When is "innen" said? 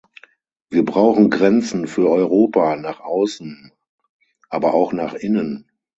5.13-5.69